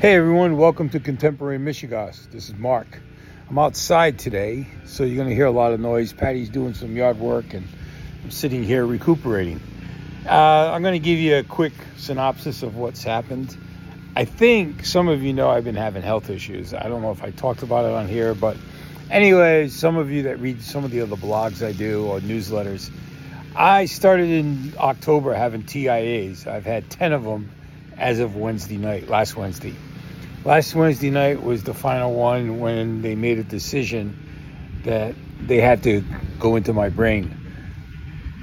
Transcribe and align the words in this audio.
Hey 0.00 0.14
everyone, 0.14 0.56
welcome 0.56 0.88
to 0.90 1.00
Contemporary 1.00 1.58
Mishegoss. 1.58 2.30
This 2.30 2.48
is 2.48 2.54
Mark. 2.54 2.86
I'm 3.50 3.58
outside 3.58 4.16
today, 4.16 4.68
so 4.84 5.02
you're 5.02 5.16
going 5.16 5.28
to 5.28 5.34
hear 5.34 5.46
a 5.46 5.50
lot 5.50 5.72
of 5.72 5.80
noise. 5.80 6.12
Patty's 6.12 6.48
doing 6.48 6.72
some 6.72 6.94
yard 6.94 7.18
work, 7.18 7.52
and 7.52 7.66
I'm 8.22 8.30
sitting 8.30 8.62
here 8.62 8.86
recuperating. 8.86 9.60
Uh, 10.24 10.70
I'm 10.72 10.82
going 10.82 10.92
to 10.92 11.04
give 11.04 11.18
you 11.18 11.38
a 11.38 11.42
quick 11.42 11.72
synopsis 11.96 12.62
of 12.62 12.76
what's 12.76 13.02
happened. 13.02 13.56
I 14.14 14.24
think 14.24 14.86
some 14.86 15.08
of 15.08 15.20
you 15.20 15.32
know 15.32 15.50
I've 15.50 15.64
been 15.64 15.74
having 15.74 16.02
health 16.02 16.30
issues. 16.30 16.74
I 16.74 16.88
don't 16.88 17.02
know 17.02 17.10
if 17.10 17.24
I 17.24 17.32
talked 17.32 17.64
about 17.64 17.84
it 17.84 17.90
on 17.90 18.06
here, 18.06 18.36
but 18.36 18.56
anyway, 19.10 19.66
some 19.66 19.96
of 19.96 20.12
you 20.12 20.22
that 20.22 20.38
read 20.38 20.62
some 20.62 20.84
of 20.84 20.92
the 20.92 21.00
other 21.00 21.16
blogs 21.16 21.66
I 21.66 21.72
do 21.72 22.06
or 22.06 22.20
newsletters, 22.20 22.88
I 23.56 23.86
started 23.86 24.30
in 24.30 24.74
October 24.78 25.34
having 25.34 25.64
TIAs. 25.64 26.46
I've 26.46 26.66
had 26.66 26.88
10 26.88 27.12
of 27.12 27.24
them 27.24 27.50
as 27.96 28.20
of 28.20 28.36
Wednesday 28.36 28.76
night, 28.76 29.08
last 29.08 29.36
Wednesday. 29.36 29.74
Last 30.44 30.74
Wednesday 30.74 31.10
night 31.10 31.42
was 31.42 31.64
the 31.64 31.74
final 31.74 32.14
one 32.14 32.60
when 32.60 33.02
they 33.02 33.16
made 33.16 33.38
a 33.38 33.44
decision 33.44 34.16
that 34.84 35.16
they 35.40 35.60
had 35.60 35.82
to 35.82 36.04
go 36.38 36.54
into 36.54 36.72
my 36.72 36.88
brain. 36.90 37.34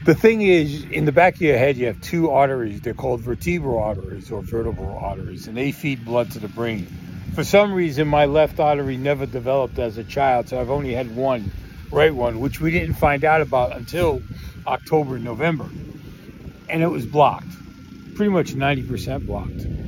The 0.06 0.14
thing 0.14 0.42
is, 0.42 0.84
in 0.84 1.06
the 1.06 1.14
back 1.14 1.36
of 1.36 1.42
your 1.42 1.58
head, 1.58 1.78
you 1.78 1.88
have 1.88 2.00
two 2.02 2.30
arteries. 2.30 2.82
They're 2.82 2.94
called 2.94 3.22
vertebral 3.22 3.80
arteries 3.80 4.30
or 4.30 4.42
vertebral 4.42 4.98
arteries, 4.98 5.48
and 5.48 5.56
they 5.56 5.72
feed 5.72 6.04
blood 6.04 6.32
to 6.32 6.40
the 6.40 6.50
brain. 6.50 6.86
For 7.34 7.46
some 7.46 7.74
reason, 7.74 8.08
my 8.10 8.26
left 8.26 8.60
artery 8.60 8.98
never 8.98 9.26
developed 9.26 9.80
as 9.80 9.98
a 9.98 10.04
child, 10.04 10.50
so 10.50 10.60
I've 10.60 10.70
only 10.70 10.94
had 10.94 11.16
one, 11.16 11.52
right 11.92 12.14
one, 12.14 12.40
which 12.40 12.60
we 12.60 12.72
didn't 12.72 12.96
find 12.96 13.24
out 13.24 13.42
about 13.42 13.76
until 13.76 14.22
October, 14.68 15.18
November. 15.18 15.70
And 16.70 16.84
it 16.84 16.88
was 16.88 17.06
blocked, 17.06 17.48
pretty 18.16 18.32
much 18.32 18.54
90% 18.54 19.26
blocked. 19.26 19.85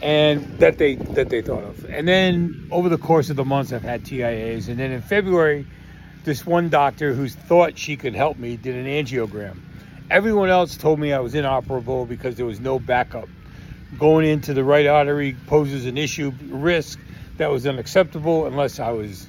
And 0.00 0.58
that 0.58 0.78
they 0.78 0.94
that 0.94 1.28
they 1.28 1.42
thought 1.42 1.64
of. 1.64 1.84
And 1.86 2.06
then 2.06 2.68
over 2.70 2.88
the 2.88 2.98
course 2.98 3.30
of 3.30 3.36
the 3.36 3.44
months 3.44 3.72
I've 3.72 3.82
had 3.82 4.04
TIAs. 4.04 4.68
And 4.68 4.78
then 4.78 4.92
in 4.92 5.02
February, 5.02 5.66
this 6.24 6.46
one 6.46 6.68
doctor 6.68 7.14
who 7.14 7.28
thought 7.28 7.78
she 7.78 7.96
could 7.96 8.14
help 8.14 8.38
me 8.38 8.56
did 8.56 8.76
an 8.76 8.86
angiogram. 8.86 9.58
Everyone 10.10 10.48
else 10.48 10.76
told 10.76 10.98
me 10.98 11.12
I 11.12 11.20
was 11.20 11.34
inoperable 11.34 12.06
because 12.06 12.36
there 12.36 12.46
was 12.46 12.60
no 12.60 12.78
backup. 12.78 13.28
Going 13.98 14.26
into 14.26 14.54
the 14.54 14.62
right 14.62 14.86
artery 14.86 15.36
poses 15.46 15.86
an 15.86 15.98
issue 15.98 16.32
risk 16.48 16.98
that 17.38 17.50
was 17.50 17.66
unacceptable 17.66 18.46
unless 18.46 18.78
I 18.78 18.90
was 18.90 19.26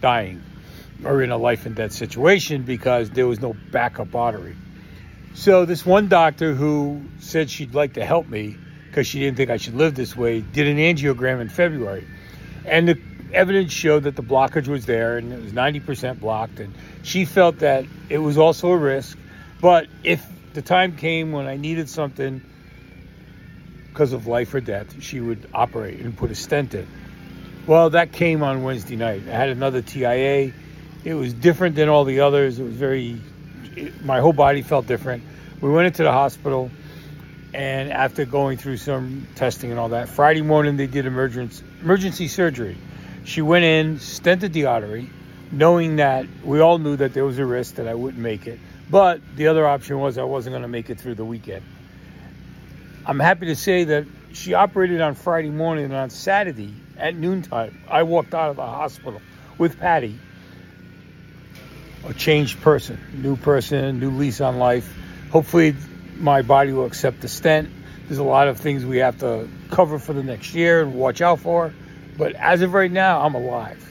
dying 0.00 0.42
or 1.04 1.22
in 1.22 1.30
a 1.30 1.36
life 1.36 1.66
and 1.66 1.74
death 1.74 1.92
situation 1.92 2.62
because 2.62 3.10
there 3.10 3.26
was 3.26 3.40
no 3.40 3.54
backup 3.70 4.14
artery. 4.14 4.56
So 5.34 5.64
this 5.64 5.84
one 5.84 6.08
doctor 6.08 6.54
who 6.54 7.02
said 7.18 7.50
she'd 7.50 7.74
like 7.74 7.94
to 7.94 8.04
help 8.04 8.28
me 8.28 8.56
because 8.94 9.08
she 9.08 9.18
didn't 9.18 9.36
think 9.36 9.50
I 9.50 9.56
should 9.56 9.74
live 9.74 9.96
this 9.96 10.16
way 10.16 10.40
did 10.40 10.68
an 10.68 10.76
angiogram 10.76 11.40
in 11.40 11.48
February. 11.48 12.06
And 12.64 12.86
the 12.88 13.00
evidence 13.32 13.72
showed 13.72 14.04
that 14.04 14.14
the 14.14 14.22
blockage 14.22 14.68
was 14.68 14.86
there 14.86 15.18
and 15.18 15.32
it 15.32 15.42
was 15.42 15.52
90% 15.52 16.20
blocked 16.20 16.60
and 16.60 16.72
she 17.02 17.24
felt 17.24 17.58
that 17.58 17.86
it 18.08 18.18
was 18.18 18.38
also 18.38 18.70
a 18.70 18.76
risk, 18.76 19.18
but 19.60 19.88
if 20.04 20.24
the 20.52 20.62
time 20.62 20.96
came 20.96 21.32
when 21.32 21.48
I 21.48 21.56
needed 21.56 21.88
something 21.88 22.40
because 23.88 24.12
of 24.12 24.28
life 24.28 24.54
or 24.54 24.60
death, 24.60 25.02
she 25.02 25.18
would 25.18 25.48
operate 25.52 25.98
and 25.98 26.16
put 26.16 26.30
a 26.30 26.36
stent 26.36 26.74
in. 26.74 26.86
Well, 27.66 27.90
that 27.90 28.12
came 28.12 28.44
on 28.44 28.62
Wednesday 28.62 28.94
night. 28.94 29.22
I 29.26 29.32
had 29.32 29.48
another 29.48 29.82
TIA 29.82 30.52
it 31.04 31.14
was 31.14 31.34
different 31.34 31.74
than 31.74 31.88
all 31.88 32.04
the 32.04 32.20
others. 32.20 32.60
It 32.60 32.62
was 32.62 32.74
very, 32.74 33.20
it, 33.76 34.04
my 34.04 34.20
whole 34.20 34.32
body 34.32 34.62
felt 34.62 34.86
different. 34.86 35.22
We 35.60 35.70
went 35.70 35.86
into 35.86 36.02
the 36.02 36.12
hospital, 36.12 36.70
and 37.54 37.92
after 37.92 38.24
going 38.24 38.58
through 38.58 38.78
some 38.78 39.28
testing 39.36 39.70
and 39.70 39.78
all 39.78 39.90
that, 39.90 40.08
Friday 40.08 40.42
morning 40.42 40.76
they 40.76 40.88
did 40.88 41.06
emergency 41.06 41.64
emergency 41.80 42.26
surgery. 42.26 42.76
She 43.24 43.42
went 43.42 43.64
in, 43.64 43.96
stented 43.98 44.52
the 44.52 44.66
artery, 44.66 45.08
knowing 45.52 45.96
that 45.96 46.26
we 46.42 46.60
all 46.60 46.78
knew 46.78 46.96
that 46.96 47.14
there 47.14 47.24
was 47.24 47.38
a 47.38 47.46
risk 47.46 47.76
that 47.76 47.86
I 47.86 47.94
wouldn't 47.94 48.22
make 48.22 48.46
it. 48.46 48.58
But 48.90 49.20
the 49.36 49.46
other 49.46 49.66
option 49.66 49.98
was 50.00 50.18
I 50.18 50.24
wasn't 50.24 50.52
going 50.52 50.62
to 50.62 50.68
make 50.68 50.90
it 50.90 51.00
through 51.00 51.14
the 51.14 51.24
weekend. 51.24 51.62
I'm 53.06 53.20
happy 53.20 53.46
to 53.46 53.56
say 53.56 53.84
that 53.84 54.04
she 54.32 54.52
operated 54.52 55.00
on 55.00 55.14
Friday 55.14 55.50
morning 55.50 55.84
and 55.84 55.94
on 55.94 56.10
Saturday 56.10 56.74
at 56.98 57.14
noontime. 57.14 57.80
I 57.88 58.02
walked 58.02 58.34
out 58.34 58.50
of 58.50 58.56
the 58.56 58.66
hospital 58.66 59.22
with 59.58 59.78
Patty 59.78 60.18
a 62.06 62.12
changed 62.12 62.60
person, 62.60 62.98
new 63.22 63.36
person, 63.36 63.98
new 63.98 64.10
lease 64.10 64.40
on 64.40 64.58
life. 64.58 64.94
Hopefully, 65.30 65.74
my 66.16 66.42
body 66.42 66.72
will 66.72 66.86
accept 66.86 67.20
the 67.20 67.28
stent. 67.28 67.70
There's 68.06 68.18
a 68.18 68.24
lot 68.24 68.48
of 68.48 68.58
things 68.58 68.84
we 68.84 68.98
have 68.98 69.18
to 69.20 69.48
cover 69.70 69.98
for 69.98 70.12
the 70.12 70.22
next 70.22 70.54
year 70.54 70.82
and 70.82 70.94
watch 70.94 71.20
out 71.20 71.40
for. 71.40 71.72
But 72.16 72.34
as 72.34 72.62
of 72.62 72.74
right 72.74 72.90
now, 72.90 73.22
I'm 73.22 73.34
alive 73.34 73.82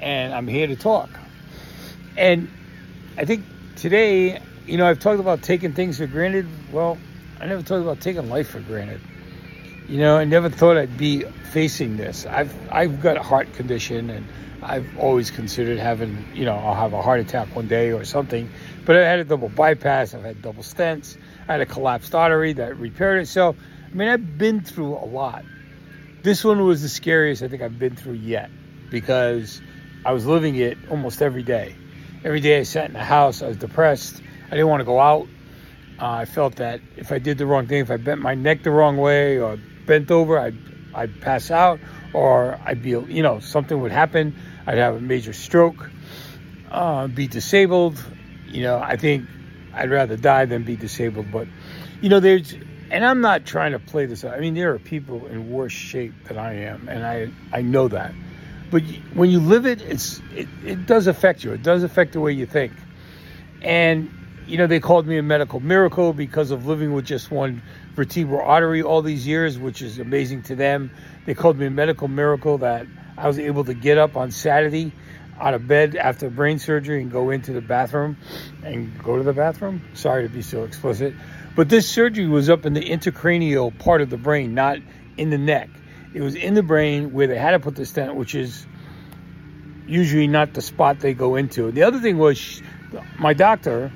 and 0.00 0.32
I'm 0.32 0.46
here 0.46 0.66
to 0.66 0.76
talk. 0.76 1.10
And 2.16 2.50
I 3.16 3.24
think 3.24 3.44
today, 3.76 4.40
you 4.66 4.76
know, 4.76 4.86
I've 4.86 5.00
talked 5.00 5.20
about 5.20 5.42
taking 5.42 5.72
things 5.72 5.98
for 5.98 6.06
granted. 6.06 6.46
Well, 6.72 6.98
I 7.40 7.46
never 7.46 7.62
talked 7.62 7.82
about 7.82 8.00
taking 8.00 8.28
life 8.28 8.50
for 8.50 8.60
granted. 8.60 9.00
You 9.88 9.98
know, 9.98 10.18
I 10.18 10.24
never 10.24 10.50
thought 10.50 10.76
I'd 10.76 10.98
be 10.98 11.22
facing 11.52 11.96
this. 11.96 12.26
I've 12.26 12.54
I've 12.70 13.00
got 13.00 13.16
a 13.16 13.22
heart 13.22 13.52
condition 13.54 14.10
and 14.10 14.26
I've 14.62 14.98
always 14.98 15.30
considered 15.30 15.78
having, 15.78 16.26
you 16.34 16.44
know, 16.44 16.56
I'll 16.56 16.74
have 16.74 16.92
a 16.92 17.00
heart 17.00 17.20
attack 17.20 17.54
one 17.54 17.68
day 17.68 17.92
or 17.92 18.04
something. 18.04 18.50
But 18.88 18.96
I 18.96 19.04
had 19.04 19.18
a 19.18 19.24
double 19.24 19.50
bypass, 19.50 20.14
I've 20.14 20.22
had 20.22 20.40
double 20.40 20.62
stents, 20.62 21.18
I 21.46 21.52
had 21.52 21.60
a 21.60 21.66
collapsed 21.66 22.14
artery 22.14 22.54
that 22.54 22.78
repaired 22.78 23.20
itself. 23.20 23.54
I 23.84 23.94
mean, 23.94 24.08
I've 24.08 24.38
been 24.38 24.62
through 24.62 24.94
a 24.94 25.04
lot. 25.04 25.44
This 26.22 26.42
one 26.42 26.64
was 26.64 26.80
the 26.80 26.88
scariest 26.88 27.42
I 27.42 27.48
think 27.48 27.60
I've 27.60 27.78
been 27.78 27.94
through 27.94 28.14
yet 28.14 28.50
because 28.90 29.60
I 30.06 30.12
was 30.12 30.24
living 30.24 30.56
it 30.56 30.78
almost 30.90 31.20
every 31.20 31.42
day. 31.42 31.76
Every 32.24 32.40
day 32.40 32.60
I 32.60 32.62
sat 32.62 32.86
in 32.86 32.94
the 32.94 33.04
house, 33.04 33.42
I 33.42 33.48
was 33.48 33.58
depressed. 33.58 34.22
I 34.46 34.52
didn't 34.52 34.68
want 34.68 34.80
to 34.80 34.86
go 34.86 34.98
out. 34.98 35.28
Uh, 36.00 36.08
I 36.08 36.24
felt 36.24 36.56
that 36.56 36.80
if 36.96 37.12
I 37.12 37.18
did 37.18 37.36
the 37.36 37.44
wrong 37.44 37.66
thing, 37.66 37.80
if 37.82 37.90
I 37.90 37.98
bent 37.98 38.22
my 38.22 38.34
neck 38.34 38.62
the 38.62 38.70
wrong 38.70 38.96
way 38.96 39.38
or 39.38 39.58
bent 39.84 40.10
over, 40.10 40.38
I'd, 40.38 40.56
I'd 40.94 41.20
pass 41.20 41.50
out 41.50 41.78
or 42.14 42.58
I'd 42.64 42.82
be, 42.82 42.92
you 42.92 43.22
know, 43.22 43.38
something 43.40 43.82
would 43.82 43.92
happen. 43.92 44.34
I'd 44.66 44.78
have 44.78 44.94
a 44.94 45.00
major 45.00 45.34
stroke, 45.34 45.90
uh, 46.70 47.06
be 47.08 47.26
disabled. 47.26 48.02
You 48.48 48.62
know, 48.62 48.78
I 48.78 48.96
think 48.96 49.26
I'd 49.74 49.90
rather 49.90 50.16
die 50.16 50.44
than 50.44 50.64
be 50.64 50.76
disabled. 50.76 51.30
But, 51.30 51.48
you 52.00 52.08
know, 52.08 52.20
there's, 52.20 52.54
and 52.90 53.04
I'm 53.04 53.20
not 53.20 53.44
trying 53.44 53.72
to 53.72 53.78
play 53.78 54.06
this 54.06 54.24
out. 54.24 54.34
I 54.34 54.40
mean, 54.40 54.54
there 54.54 54.72
are 54.74 54.78
people 54.78 55.26
in 55.26 55.50
worse 55.50 55.72
shape 55.72 56.14
than 56.24 56.38
I 56.38 56.54
am, 56.64 56.88
and 56.88 57.06
I, 57.06 57.30
I 57.52 57.62
know 57.62 57.88
that. 57.88 58.12
But 58.70 58.82
when 59.14 59.30
you 59.30 59.40
live 59.40 59.66
it, 59.66 59.80
it's 59.80 60.20
it, 60.34 60.48
it 60.64 60.86
does 60.86 61.06
affect 61.06 61.42
you. 61.42 61.52
It 61.52 61.62
does 61.62 61.82
affect 61.82 62.12
the 62.12 62.20
way 62.20 62.32
you 62.32 62.44
think. 62.44 62.72
And 63.62 64.10
you 64.46 64.56
know, 64.56 64.66
they 64.66 64.80
called 64.80 65.06
me 65.06 65.18
a 65.18 65.22
medical 65.22 65.60
miracle 65.60 66.12
because 66.12 66.50
of 66.50 66.66
living 66.66 66.94
with 66.94 67.04
just 67.04 67.30
one 67.30 67.62
vertebral 67.94 68.40
artery 68.40 68.82
all 68.82 69.02
these 69.02 69.26
years, 69.26 69.58
which 69.58 69.82
is 69.82 69.98
amazing 69.98 70.42
to 70.44 70.54
them. 70.54 70.90
They 71.26 71.34
called 71.34 71.58
me 71.58 71.66
a 71.66 71.70
medical 71.70 72.08
miracle 72.08 72.58
that 72.58 72.86
I 73.16 73.26
was 73.26 73.38
able 73.38 73.64
to 73.64 73.74
get 73.74 73.98
up 73.98 74.16
on 74.16 74.30
Saturday 74.30 74.92
out 75.40 75.54
of 75.54 75.66
bed 75.66 75.96
after 75.96 76.30
brain 76.30 76.58
surgery 76.58 77.02
and 77.02 77.10
go 77.10 77.30
into 77.30 77.52
the 77.52 77.60
bathroom 77.60 78.16
and 78.64 79.02
go 79.02 79.16
to 79.16 79.22
the 79.22 79.32
bathroom. 79.32 79.82
Sorry 79.94 80.26
to 80.26 80.32
be 80.32 80.42
so 80.42 80.64
explicit. 80.64 81.14
But 81.56 81.68
this 81.68 81.88
surgery 81.88 82.26
was 82.26 82.48
up 82.48 82.66
in 82.66 82.74
the 82.74 82.88
intracranial 82.88 83.76
part 83.78 84.00
of 84.00 84.10
the 84.10 84.16
brain, 84.16 84.54
not 84.54 84.78
in 85.16 85.30
the 85.30 85.38
neck. 85.38 85.68
It 86.14 86.20
was 86.20 86.34
in 86.34 86.54
the 86.54 86.62
brain 86.62 87.12
where 87.12 87.26
they 87.26 87.38
had 87.38 87.52
to 87.52 87.60
put 87.60 87.76
the 87.76 87.84
stent, 87.84 88.14
which 88.14 88.34
is 88.34 88.66
usually 89.86 90.26
not 90.26 90.54
the 90.54 90.62
spot 90.62 91.00
they 91.00 91.14
go 91.14 91.36
into. 91.36 91.70
The 91.70 91.82
other 91.82 91.98
thing 91.98 92.18
was 92.18 92.62
my 93.18 93.34
doctor 93.34 93.92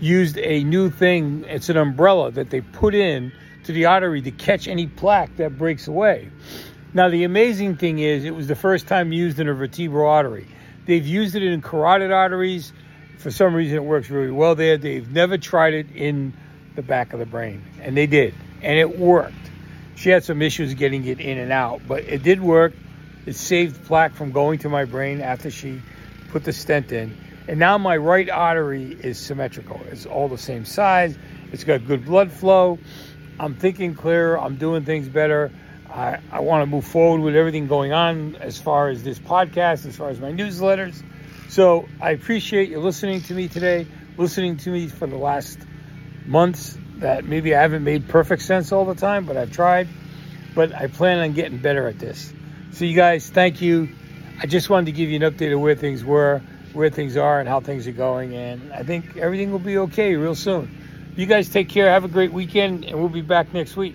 used 0.00 0.38
a 0.38 0.64
new 0.64 0.90
thing. 0.90 1.44
It's 1.48 1.68
an 1.68 1.76
umbrella 1.76 2.30
that 2.32 2.50
they 2.50 2.60
put 2.60 2.94
in 2.94 3.32
to 3.64 3.72
the 3.72 3.86
artery 3.86 4.22
to 4.22 4.30
catch 4.30 4.68
any 4.68 4.86
plaque 4.86 5.36
that 5.36 5.58
breaks 5.58 5.88
away. 5.88 6.30
Now, 6.94 7.08
the 7.08 7.24
amazing 7.24 7.76
thing 7.76 7.98
is, 7.98 8.24
it 8.24 8.34
was 8.34 8.46
the 8.46 8.54
first 8.54 8.86
time 8.86 9.12
used 9.12 9.38
in 9.38 9.48
a 9.48 9.54
vertebral 9.54 10.08
artery. 10.08 10.46
They've 10.86 11.06
used 11.06 11.34
it 11.34 11.42
in 11.42 11.60
carotid 11.62 12.10
arteries. 12.10 12.72
For 13.18 13.30
some 13.30 13.54
reason, 13.54 13.76
it 13.76 13.84
works 13.84 14.08
really 14.08 14.30
well 14.30 14.54
there. 14.54 14.76
They've 14.76 15.10
never 15.10 15.36
tried 15.36 15.74
it 15.74 15.86
in 15.94 16.32
the 16.74 16.82
back 16.82 17.12
of 17.12 17.18
the 17.18 17.26
brain, 17.26 17.62
and 17.82 17.96
they 17.96 18.06
did, 18.06 18.34
and 18.62 18.78
it 18.78 18.98
worked. 18.98 19.34
She 19.96 20.10
had 20.10 20.24
some 20.24 20.42
issues 20.42 20.74
getting 20.74 21.04
it 21.06 21.20
in 21.20 21.38
and 21.38 21.50
out, 21.50 21.80
but 21.88 22.04
it 22.04 22.22
did 22.22 22.40
work. 22.40 22.74
It 23.24 23.34
saved 23.34 23.84
plaque 23.84 24.14
from 24.14 24.30
going 24.32 24.58
to 24.60 24.68
my 24.68 24.84
brain 24.84 25.20
after 25.20 25.50
she 25.50 25.80
put 26.30 26.44
the 26.44 26.52
stent 26.52 26.92
in 26.92 27.16
and 27.48 27.58
now 27.60 27.78
my 27.78 27.96
right 27.96 28.28
artery 28.28 28.96
is 29.00 29.18
symmetrical. 29.18 29.80
It's 29.90 30.06
all 30.06 30.28
the 30.28 30.38
same 30.38 30.64
size. 30.64 31.16
It's 31.52 31.64
got 31.64 31.86
good 31.86 32.04
blood 32.04 32.32
flow. 32.32 32.78
I'm 33.38 33.54
thinking 33.54 33.94
clearer. 33.94 34.38
I'm 34.38 34.56
doing 34.56 34.84
things 34.84 35.08
better. 35.08 35.52
I, 35.90 36.20
I 36.32 36.40
want 36.40 36.62
to 36.62 36.66
move 36.66 36.84
forward 36.84 37.20
with 37.22 37.36
everything 37.36 37.66
going 37.66 37.92
on 37.92 38.36
as 38.36 38.58
far 38.60 38.88
as 38.88 39.02
this 39.02 39.18
podcast, 39.18 39.86
as 39.86 39.96
far 39.96 40.10
as 40.10 40.20
my 40.20 40.32
newsletters. 40.32 41.02
So 41.48 41.88
I 42.00 42.10
appreciate 42.10 42.68
you 42.70 42.80
listening 42.80 43.22
to 43.22 43.34
me 43.34 43.48
today, 43.48 43.86
listening 44.18 44.56
to 44.58 44.70
me 44.70 44.88
for 44.88 45.06
the 45.06 45.16
last 45.16 45.58
months 46.26 46.76
that 46.96 47.24
maybe 47.24 47.54
I 47.54 47.62
haven't 47.62 47.84
made 47.84 48.08
perfect 48.08 48.42
sense 48.42 48.72
all 48.72 48.84
the 48.84 48.94
time, 48.94 49.26
but 49.26 49.36
I've 49.36 49.52
tried. 49.52 49.88
but 50.54 50.74
I 50.74 50.88
plan 50.88 51.18
on 51.18 51.34
getting 51.34 51.58
better 51.58 51.86
at 51.86 51.98
this. 51.98 52.32
So, 52.72 52.84
you 52.84 52.96
guys, 52.96 53.28
thank 53.30 53.60
you. 53.60 53.90
I 54.40 54.46
just 54.46 54.70
wanted 54.70 54.86
to 54.86 54.92
give 54.92 55.10
you 55.10 55.16
an 55.16 55.32
update 55.32 55.52
of 55.54 55.60
where 55.60 55.74
things 55.76 56.04
were, 56.04 56.42
where 56.72 56.90
things 56.90 57.16
are, 57.16 57.38
and 57.40 57.48
how 57.48 57.60
things 57.60 57.86
are 57.86 57.92
going. 57.92 58.34
And 58.34 58.72
I 58.72 58.82
think 58.82 59.16
everything 59.18 59.52
will 59.52 59.58
be 59.60 59.78
okay 59.78 60.16
real 60.16 60.34
soon. 60.34 60.70
You 61.14 61.26
guys 61.26 61.48
take 61.50 61.68
care. 61.68 61.90
Have 61.90 62.04
a 62.04 62.08
great 62.08 62.32
weekend, 62.32 62.84
and 62.84 62.98
we'll 62.98 63.08
be 63.10 63.22
back 63.22 63.52
next 63.54 63.76
week. 63.76 63.94